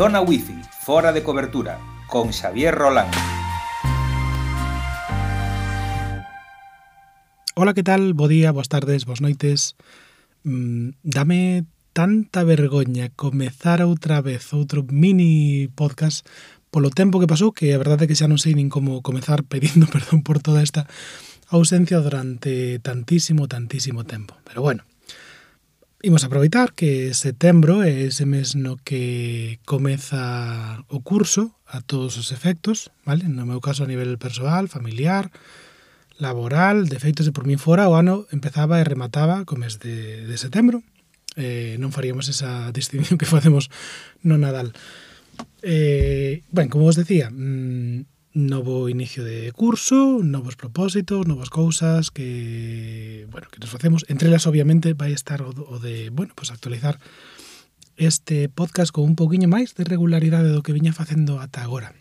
[0.00, 3.10] Zona Wi-Fi, fora de cobertura, con Xavier Rolán.
[7.54, 8.14] Ola, que tal?
[8.14, 9.76] Bo día, boas tardes, boas noites.
[10.42, 16.24] Mm, dame tanta vergoña comezar outra vez outro mini podcast
[16.72, 19.44] polo tempo que pasou, que a verdade é que xa non sei nin como comezar
[19.44, 20.88] pedindo perdón por toda esta
[21.52, 24.32] ausencia durante tantísimo, tantísimo tempo.
[24.48, 24.80] Pero bueno,
[26.02, 32.32] Imos aproveitar que setembro é ese mes no que comeza o curso a todos os
[32.32, 33.28] efectos, vale?
[33.28, 35.28] No meu caso a nivel persoal, familiar,
[36.16, 40.24] laboral, de feito se por min fora o ano empezaba e remataba co mes de,
[40.24, 40.80] de setembro.
[41.36, 43.68] Eh, non faríamos esa distinción que facemos
[44.24, 44.72] no Nadal.
[45.60, 53.26] Eh, ben, como vos decía, mmm, novo inicio de curso, novos propósitos, novas cousas que,
[53.30, 54.06] bueno, que nos facemos.
[54.08, 56.98] Entre elas, obviamente, vai estar o, o de, bueno, pues actualizar
[57.96, 61.92] este podcast con un poquinho máis de regularidade do que viña facendo ata agora.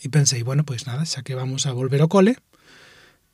[0.00, 2.38] E pensei, bueno, pois nada, xa que vamos a volver ao cole,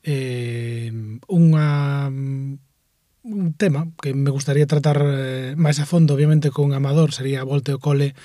[0.03, 0.91] eh,
[1.29, 2.09] unha
[3.23, 7.47] un tema que me gustaría tratar eh, máis a fondo, obviamente, con Amador, sería a
[7.47, 8.17] volte ao cole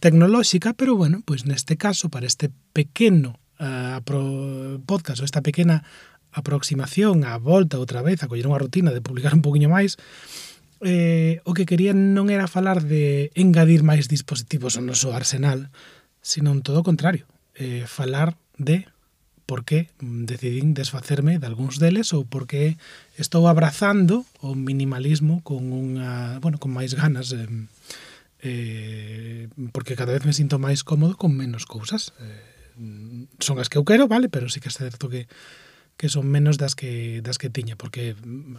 [0.00, 5.44] tecnolóxica, pero bueno, pois neste caso, para este pequeno eh, uh, pro, podcast ou esta
[5.44, 5.84] pequena
[6.32, 10.00] aproximación á volta outra vez a coller unha rutina de publicar un poquinho máis,
[10.82, 15.70] eh, o que quería non era falar de engadir máis dispositivos ao noso arsenal,
[16.24, 18.88] sino todo o contrario, eh, falar de
[19.46, 22.80] por que decidín desfacerme de algúns deles ou por que
[23.20, 27.46] estou abrazando o minimalismo con unha, bueno, con máis ganas eh,
[28.42, 32.12] eh, porque cada vez me sinto máis cómodo con menos cousas.
[32.18, 35.30] Eh, son as que eu quero, vale, pero sí que é certo que
[35.96, 38.16] que son menos das que das que tiña, porque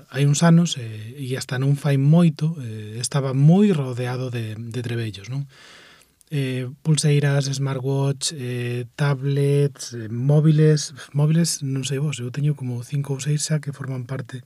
[0.09, 4.81] hai uns anos eh, e hasta non fai moito eh, estaba moi rodeado de, de
[4.85, 5.49] trebellos, non?
[6.31, 13.13] Eh, pulseiras, smartwatch, eh, tablets, eh, móviles, móviles, non sei vos, eu teño como cinco
[13.13, 14.41] ou seis xa que forman parte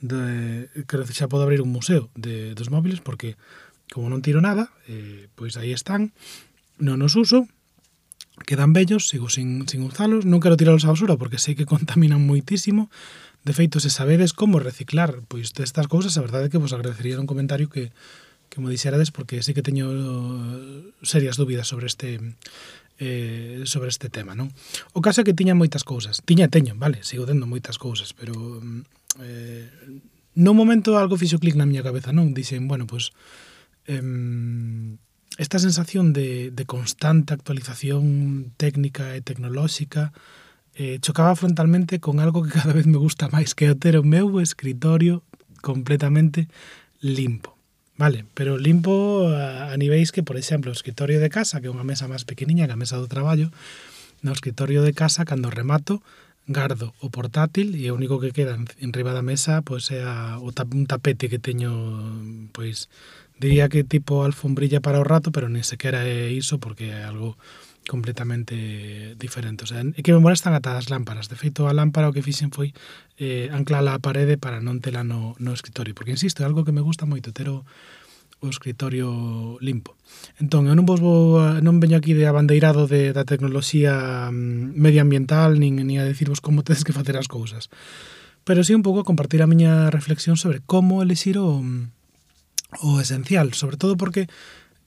[0.00, 3.34] de que xa podo abrir un museo de dos móviles porque
[3.92, 6.10] Como non tiro nada, eh, pois aí están,
[6.82, 7.46] non os uso,
[8.44, 12.22] quedan bellos, sigo sin, sin usalos, non quero tiralos á basura porque sei que contaminan
[12.22, 12.90] moitísimo,
[13.46, 17.22] De feito, se sabedes como reciclar pois destas cousas, a verdade é que vos agradecería
[17.22, 17.94] un comentario que,
[18.50, 22.18] que mo dixerades porque sei que teño eh, serias dúbidas sobre este
[22.98, 24.50] eh, sobre este tema, non?
[24.98, 26.26] O caso é que tiña moitas cousas.
[26.26, 28.82] Tiña teño, vale, sigo tendo moitas cousas, pero mm,
[29.22, 29.70] eh,
[30.34, 32.34] no momento algo fixo clic na miña cabeza, non?
[32.34, 33.22] Dixen, bueno, pois pues,
[33.86, 34.96] eh,
[35.38, 40.12] esta sensación de, de, constante actualización técnica e tecnolóxica
[40.76, 44.04] eh, chocaba frontalmente con algo que cada vez me gusta máis, que é ter o
[44.04, 45.24] meu escritorio
[45.60, 46.48] completamente
[47.00, 47.56] limpo.
[47.96, 51.72] Vale, pero limpo a, a niveis que, por exemplo, o escritorio de casa, que é
[51.72, 53.48] unha mesa máis pequeniña que a mesa do traballo,
[54.20, 56.04] no escritorio de casa, cando remato,
[56.46, 60.38] gardo o portátil e o único que queda en riba da mesa pois é a,
[60.38, 61.74] o tap, un tapete que teño
[62.54, 62.86] pois
[63.38, 67.36] diría que tipo alfombrilla para o rato, pero nin sequera é iso porque é algo
[67.86, 69.64] completamente diferente.
[69.64, 71.28] O sea, é que me molestan están atadas lámparas.
[71.28, 72.74] De feito, a lámpara o que fixen foi
[73.16, 75.94] eh, anclala á parede para non tela no, no escritorio.
[75.94, 77.64] Porque, insisto, é algo que me gusta moito, ter o,
[78.42, 79.94] o escritorio limpo.
[80.42, 85.56] Entón, eu non vos vou, non veño aquí de abandeirado de, da tecnoloxía mm, medioambiental,
[85.56, 87.70] nin, nin a decirvos como tedes que facer as cousas.
[88.46, 91.95] Pero sí un pouco compartir a miña reflexión sobre como elixir o, mm,
[92.82, 94.26] o esencial, sobre todo porque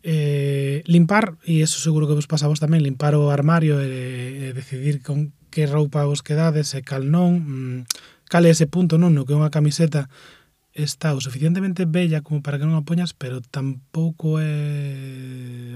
[0.04, 5.04] eh, limpar, e eso seguro que vos pasabos tamén, limpar o armario e, e decidir
[5.04, 7.78] con que roupa vos quedades e cal non, mm,
[8.30, 10.08] cal é ese punto non no que unha camiseta
[10.72, 15.76] está o suficientemente bella como para que non a poñas, pero tampouco é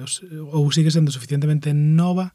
[0.53, 2.31] ou sigue sendo suficientemente nova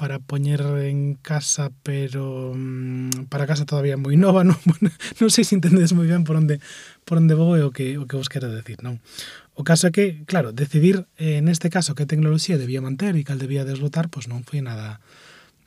[0.00, 5.52] para poñer en casa, pero mmm, para casa todavía moi nova, non, non sei se
[5.52, 6.56] entendedes moi ben por onde
[7.04, 8.96] por onde vou e o que o que vos quero decir, non?
[9.52, 13.36] O caso é que, claro, decidir eh, neste caso que tecnoloxía debía manter e cal
[13.36, 15.04] debía deslotar, pois non foi nada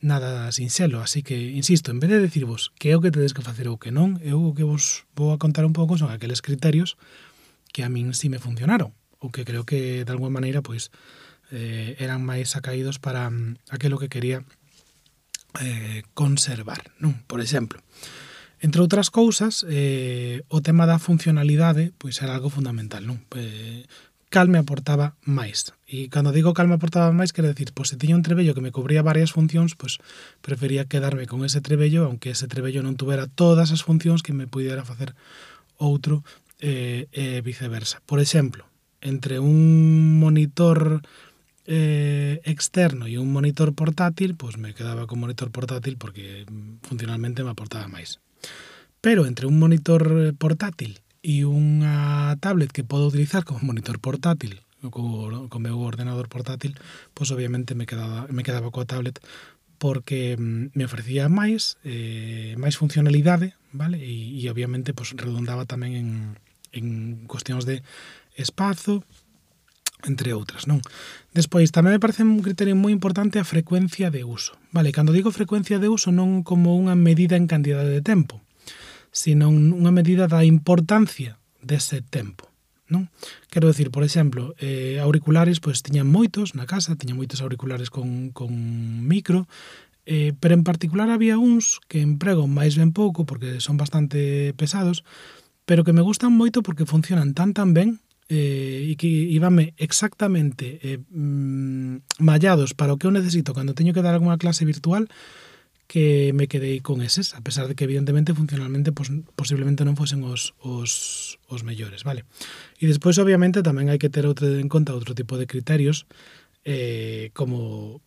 [0.02, 3.46] nada sinxelo, así que, insisto, en vez de decirvos que é o que tedes que
[3.46, 6.42] facer ou que non, eu o que vos vou a contar un pouco son aqueles
[6.42, 6.98] criterios
[7.70, 10.90] que a min si me funcionaron, ou que creo que de alguma maneira, pois,
[11.52, 14.46] eh, eran máis acaídos para um, aquilo que quería
[15.60, 17.20] eh, conservar, non?
[17.28, 17.82] Por exemplo,
[18.64, 23.20] entre outras cousas, eh, o tema da funcionalidade pois era algo fundamental, non?
[23.36, 23.84] Eh,
[24.34, 25.78] cal me aportaba máis.
[25.86, 28.66] E cando digo cal me aportaba máis, quero decir, pois se tiña un trebello que
[28.66, 30.02] me cubría varias funcións, pois
[30.42, 34.50] prefería quedarme con ese trebello, aunque ese trebello non tuvera todas as funcións que me
[34.50, 35.14] pudiera facer
[35.78, 36.26] outro
[36.58, 38.02] eh, eh, viceversa.
[38.10, 38.66] Por exemplo,
[39.06, 41.06] entre un monitor
[41.66, 47.44] eh, externo e un monitor portátil, pois me quedaba con monitor portátil porque mm, funcionalmente
[47.44, 48.20] me aportaba máis.
[49.00, 54.60] Pero entre un monitor eh, portátil e unha tablet que podo utilizar como monitor portátil
[54.92, 56.76] co, co meu ordenador portátil,
[57.16, 59.24] pois obviamente me quedaba, me quedaba coa tablet
[59.80, 64.04] porque mm, me ofrecía máis eh, máis funcionalidade, vale?
[64.04, 66.10] E, e obviamente pois redundaba tamén en,
[66.76, 66.86] en
[67.28, 67.84] cuestións de
[68.36, 69.08] espazo
[70.06, 70.84] entre outras, non?
[71.32, 74.56] Despois, tamén me parece un criterio moi importante a frecuencia de uso.
[74.76, 78.44] Vale, cando digo frecuencia de uso non como unha medida en cantidade de tempo,
[79.10, 82.52] sino unha medida da importancia dese tempo.
[82.92, 83.08] Non?
[83.48, 88.36] Quero decir, por exemplo, eh, auriculares, pois tiñan moitos na casa, tiñan moitos auriculares con,
[88.36, 88.52] con
[89.08, 89.48] micro,
[90.06, 95.08] eh, pero en particular había uns que emprego máis ben pouco porque son bastante pesados,
[95.64, 100.80] pero que me gustan moito porque funcionan tan tan ben eh, e que íbame exactamente
[100.80, 105.12] eh, mm, mallados para o que eu necesito cando teño que dar algunha clase virtual
[105.88, 110.24] que me quedei con eses, a pesar de que evidentemente funcionalmente pos, posiblemente non fosen
[110.24, 112.26] os, os, os mellores, vale?
[112.80, 116.08] E despois obviamente tamén hai que ter outro, en conta outro tipo de criterios
[116.64, 118.00] eh, como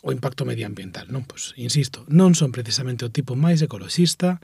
[0.00, 1.28] o impacto medioambiental, non?
[1.28, 4.40] Pois, insisto, non son precisamente o tipo máis ecoloxista,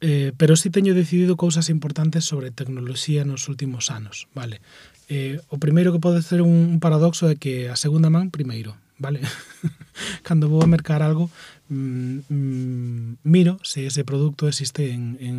[0.00, 4.64] Eh, pero sí teño decidido cousas importantes sobre tecnoloxía nos últimos anos, vale?
[5.12, 9.20] Eh, o primeiro que pode ser un paradoxo é que a segunda man primeiro, vale?
[10.24, 11.28] Cando vou a mercar algo,
[11.68, 15.36] mm, mm, miro se ese produto existe en, en,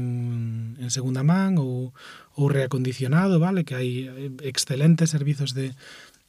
[0.77, 1.89] en segunda man ou,
[2.37, 3.65] ou reacondicionado, vale?
[3.65, 5.73] Que hai eh, excelentes servizos de,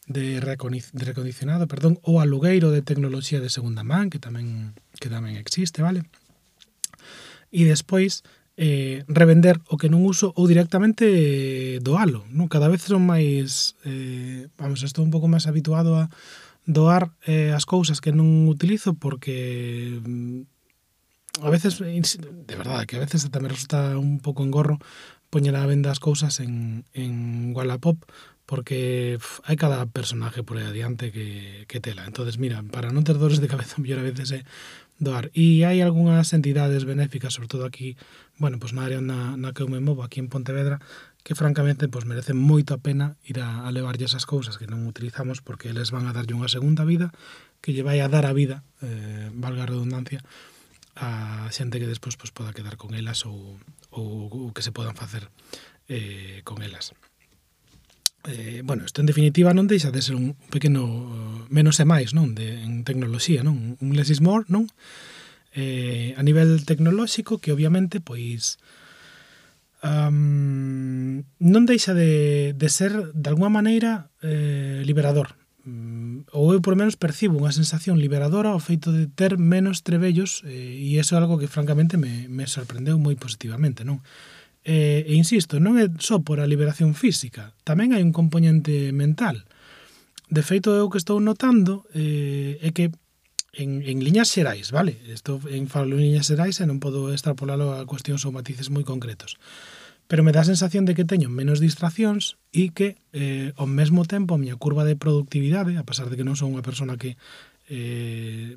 [0.08, 5.82] de, reacondicionado, perdón, ou alugueiro de tecnoloxía de segunda man, que tamén que tamén existe,
[5.82, 6.06] vale?
[7.52, 8.24] e despois
[8.56, 12.24] eh, revender o que non uso ou directamente eh, doalo.
[12.32, 12.48] Non?
[12.48, 13.76] Cada vez son máis...
[13.84, 16.08] Eh, vamos, estou un pouco máis habituado a
[16.64, 20.48] doar eh, as cousas que non utilizo porque mm,
[21.42, 24.78] a veces, eh, de verdade, que a veces tamén resulta un pouco engorro
[25.32, 27.96] poñer a venda as cousas en, en Wallapop,
[28.44, 32.04] porque pff, hai cada personaje por aí adiante que, que tela.
[32.04, 34.40] entonces mira, para non ter dores de cabeza, mellor a veces é
[35.00, 35.32] doar.
[35.32, 37.96] E hai algunhas entidades benéficas, sobre todo aquí,
[38.36, 40.84] bueno, pois pues na área na, na que eu me movo, aquí en Pontevedra,
[41.24, 44.84] que francamente pois merecen moito a pena ir a, a levarlle esas cousas que non
[44.84, 47.08] utilizamos porque eles van a darlle unha segunda vida
[47.64, 50.20] que lle vai a dar a vida, eh, valga a redundancia,
[50.98, 53.56] a xente que despois pois, poda quedar con elas ou,
[53.92, 55.28] ou, ou que se podan facer
[55.88, 56.92] eh, con elas.
[58.24, 60.86] Eh, bueno, isto en definitiva non deixa de ser un pequeno
[61.50, 64.70] menos e máis, non, de en tecnoloxía, non, un less is more, non?
[65.52, 68.56] Eh, a nivel tecnolóxico que obviamente pois
[69.84, 75.36] um, non deixa de, de ser de alguma maneira eh, liberador
[75.66, 80.46] mm, ou eu por menos percibo unha sensación liberadora ao feito de ter menos trebellos
[80.46, 83.98] eh, e iso é algo que francamente me, me sorprendeu moi positivamente, non?
[84.62, 89.42] E, e insisto, non é só por a liberación física, tamén hai un componente mental.
[90.30, 92.94] De feito, eu que estou notando eh, é que
[93.52, 94.96] en, en liñas xerais, vale?
[95.10, 98.86] Estou en falo en liñas xerais e non podo extrapolalo a cuestións ou matices moi
[98.86, 99.36] concretos
[100.12, 104.04] pero me dá a sensación de que teño menos distraccións e que eh, ao mesmo
[104.04, 107.16] tempo a miña curva de productividade, a pesar de que non son unha persona que
[107.72, 108.52] eh,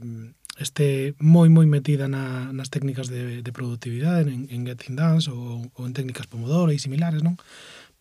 [0.59, 5.31] este moi moi metida na, nas técnicas de, de productividade en, en Get Things Dance
[5.31, 7.39] ou, ou en técnicas Pomodoro e similares, non?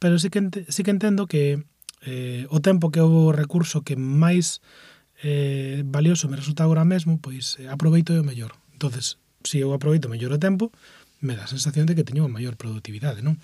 [0.02, 1.62] Pero sí que, ente, sí que entendo que
[2.02, 4.66] eh, o tempo que é o recurso que máis
[5.22, 8.58] eh, valioso me resulta agora mesmo, pois eh, aproveito o mellor.
[8.74, 10.74] entonces se si eu aproveito mellor o tempo,
[11.24, 13.40] me dá a sensación de que teño unha maior productividade, non?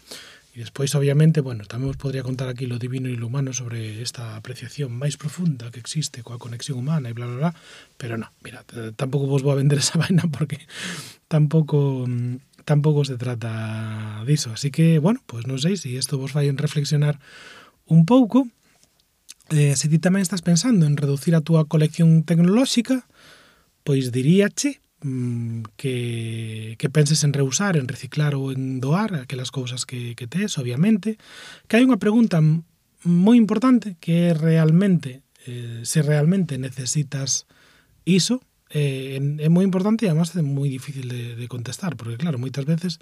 [0.50, 4.02] E despois, obviamente, bueno, tamén vos podría contar aquí lo divino e lo humano sobre
[4.02, 7.52] esta apreciación máis profunda que existe coa conexión humana e bla, bla, bla,
[7.94, 8.66] pero non, mira,
[8.98, 10.58] tampouco vos vou a vender esa vaina porque
[11.30, 14.50] tampouco mm, tampouco se trata diso.
[14.50, 17.22] Así que, bueno, pois pues non sei se si isto vos vai en reflexionar
[17.86, 18.50] un pouco,
[19.54, 23.06] eh, se ti tamén estás pensando en reducir a túa colección tecnolóxica,
[23.86, 29.88] pois diríache Mm, que, que penses en reusar, en reciclar ou en doar aquelas cousas
[29.88, 31.16] que, que tes, obviamente,
[31.64, 32.44] que hai unha pregunta
[33.08, 37.48] moi importante que é realmente eh, se realmente necesitas
[38.04, 42.36] iso, eh, é moi importante e además é moi difícil de, de contestar, porque claro,
[42.36, 43.00] moitas veces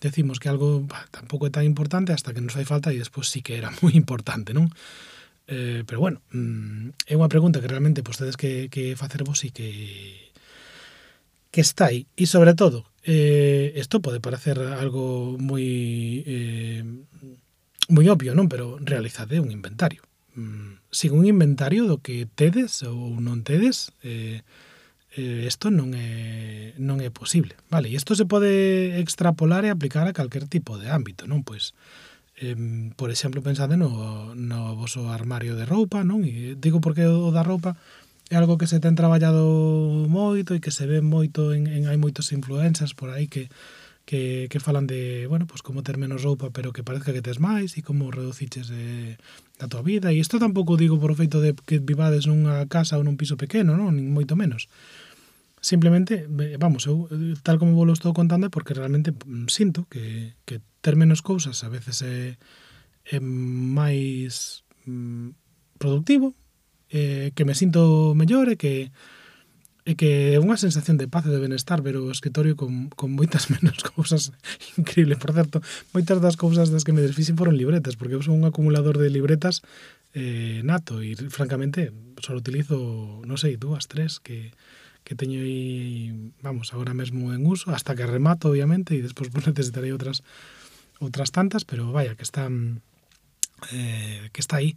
[0.00, 3.28] decimos que algo bah, tampouco é tan importante hasta que nos fai falta e despois
[3.28, 4.72] sí que era moi importante, non?
[5.44, 9.52] Eh, pero bueno, mm, é unha pregunta que realmente vostedes tedes que, que facervos e
[9.52, 10.23] que
[11.54, 12.10] que está aí.
[12.18, 15.62] E sobre todo, eh, esto pode parecer algo moi
[16.26, 16.82] eh,
[17.94, 18.50] moi obvio, non?
[18.50, 20.02] Pero realizade un inventario.
[20.34, 24.42] Mm, sin un inventario do que tedes ou non tedes, eh,
[25.14, 27.86] eh, isto non é non é posible, vale?
[27.86, 31.46] E isto se pode extrapolar e aplicar a calquer tipo de ámbito, non?
[31.46, 31.70] Pois
[32.42, 32.58] eh,
[32.98, 36.26] por exemplo, pensade no, no voso armario de roupa, non?
[36.26, 37.78] E digo porque o da roupa,
[38.30, 39.44] é algo que se ten traballado
[40.08, 43.52] moito e que se ve moito en, en hai moitos influencers por aí que
[44.04, 47.40] que, que falan de, bueno, pues como ter menos roupa, pero que parezca que tes
[47.40, 49.16] máis e como reduciches de,
[49.56, 50.12] da tua vida.
[50.12, 53.80] E isto tampouco digo por feito de que vivades nunha casa ou nun piso pequeno,
[53.80, 54.68] non, nin moito menos.
[55.64, 56.28] Simplemente,
[56.60, 57.08] vamos, eu
[57.40, 61.24] tal como vos lo estou contando é porque realmente mm, sinto que, que ter menos
[61.24, 62.36] cousas a veces é,
[63.08, 65.32] é máis mm,
[65.80, 66.36] productivo,
[66.94, 68.94] eh, que me sinto mellor e que
[69.84, 73.12] e que é unha sensación de paz e de benestar ver o escritorio con, con
[73.12, 74.32] moitas menos cousas.
[74.80, 75.60] Increíble, por certo
[75.92, 79.12] moitas das cousas das que me desfixen foron libretas porque eu son un acumulador de
[79.12, 79.60] libretas
[80.16, 84.54] eh, nato e francamente só utilizo, non sei, dúas, tres que,
[85.04, 89.44] que teño aí vamos, agora mesmo en uso hasta que remato, obviamente, e despois pues,
[89.44, 90.24] necesitarei outras
[91.02, 92.80] outras tantas, pero vaya, que están
[93.72, 94.76] eh, que está aí.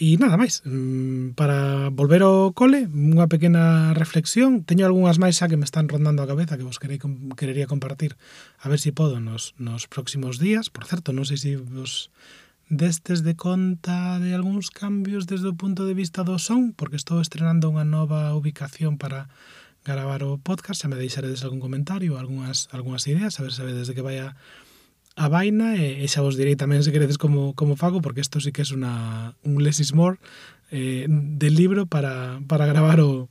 [0.00, 5.46] E nada máis, mm, para volver ao cole, unha pequena reflexión, teño algunhas máis xa
[5.46, 6.98] que me están rondando a cabeza que vos querei,
[7.36, 8.16] querería compartir,
[8.58, 10.72] a ver se si podo nos, nos próximos días.
[10.72, 12.08] Por certo, non sei se vos
[12.72, 17.20] destes de conta de algúns cambios desde o punto de vista do son, porque estou
[17.20, 19.28] estrenando unha nova ubicación para
[19.84, 23.92] gravar o podcast, se me deixaredes algún comentario, algunhas, algunhas ideas, a ver se desde
[23.92, 24.34] que vai a
[25.16, 28.40] a vaina e, e xa vos direi tamén se queredes como, como fago, porque isto
[28.40, 30.16] sí que é una, un less is more
[30.72, 33.28] eh, del libro para, para gravar o,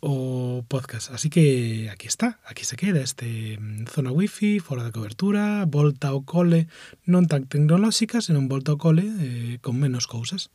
[0.00, 1.10] o podcast.
[1.12, 6.08] Así que aquí está, aquí se queda este mm, zona wifi, fora da cobertura, volta
[6.08, 6.72] ao cole
[7.04, 10.48] non tan tecnolóxica, senón volta ao cole eh, con menos cousas.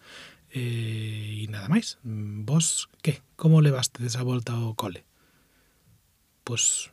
[0.49, 3.21] Eh, e eh, nada máis, mm, vos que?
[3.37, 5.05] Como levaste desa volta ao cole?
[6.41, 6.89] Pois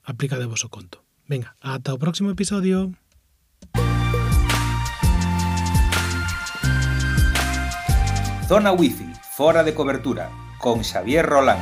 [0.00, 1.05] aplica de vos o conto.
[1.28, 2.92] Venga, ata o próximo episodio.
[8.46, 10.30] Zona Wi-Fi, fora de cobertura,
[10.60, 11.58] con Xavier Rolán.